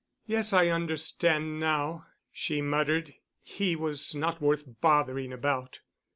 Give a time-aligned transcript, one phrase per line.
[0.25, 3.13] "Yes, I understand now," she muttered.
[3.43, 5.81] "He was not worth bothering about."